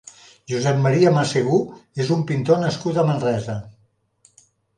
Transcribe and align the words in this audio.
Josep 0.51 0.77
Maria 0.85 1.11
Massegú 1.17 1.59
és 2.05 2.09
un 2.17 2.25
pintor 2.33 2.59
nascut 2.65 2.99
a 2.99 3.05
Manresa. 3.11 3.59